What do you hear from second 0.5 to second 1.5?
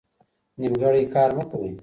نیمګړی کار مه